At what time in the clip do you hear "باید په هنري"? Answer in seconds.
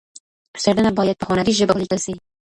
0.97-1.53